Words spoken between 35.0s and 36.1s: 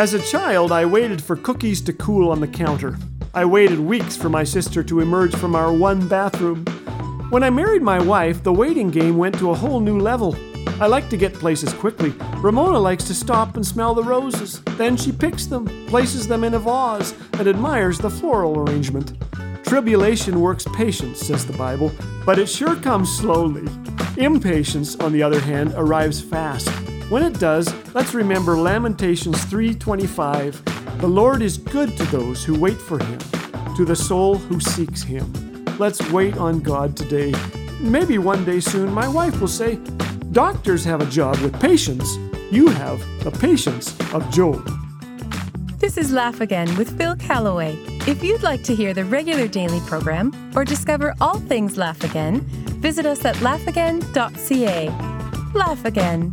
him. Let's